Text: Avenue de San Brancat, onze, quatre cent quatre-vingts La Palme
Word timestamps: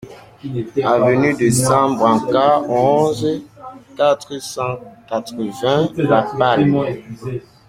Avenue 0.93 1.35
de 1.37 1.51
San 1.51 1.95
Brancat, 1.95 2.63
onze, 2.67 3.43
quatre 3.95 4.39
cent 4.39 4.79
quatre-vingts 5.07 5.93
La 6.09 6.23
Palme 6.39 6.87